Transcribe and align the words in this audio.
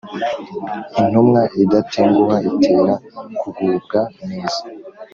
intumwa 0.99 1.41
idatenguha 1.63 2.37
itera 2.51 2.93
kugubwa 3.39 3.99
neza 4.27 4.61